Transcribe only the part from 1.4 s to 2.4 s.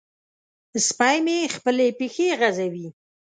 خپلې پښې